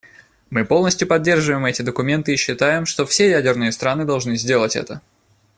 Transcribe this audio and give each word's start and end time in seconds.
Мы 0.49 0.65
полностью 0.65 1.07
поддерживаем 1.07 1.63
эти 1.67 1.83
документы 1.83 2.33
и 2.33 2.35
считаем, 2.35 2.87
что 2.87 3.05
все 3.05 3.29
ядерные 3.29 3.71
страны 3.71 4.03
должны 4.03 4.35
сделать 4.35 4.75
это. 4.75 4.99